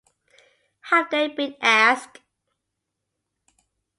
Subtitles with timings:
[0.89, 2.21] Have they been asked?